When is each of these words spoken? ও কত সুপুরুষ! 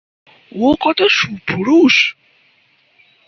ও 0.51 0.69
কত 0.81 0.99
সুপুরুষ! 1.09 1.95